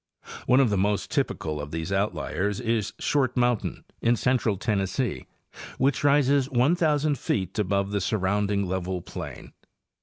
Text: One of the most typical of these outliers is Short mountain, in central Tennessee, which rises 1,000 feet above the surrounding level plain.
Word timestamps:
One 0.47 0.59
of 0.59 0.71
the 0.71 0.79
most 0.79 1.11
typical 1.11 1.61
of 1.61 1.69
these 1.69 1.91
outliers 1.91 2.59
is 2.59 2.93
Short 2.97 3.37
mountain, 3.37 3.83
in 4.01 4.15
central 4.15 4.57
Tennessee, 4.57 5.27
which 5.77 6.03
rises 6.03 6.49
1,000 6.49 7.19
feet 7.19 7.59
above 7.59 7.91
the 7.91 8.01
surrounding 8.01 8.65
level 8.67 9.03
plain. 9.03 9.53